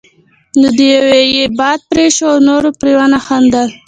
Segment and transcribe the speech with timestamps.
[0.59, 3.67] نو د يوه یې باد پرې شو او نورو پرې ونه خندل.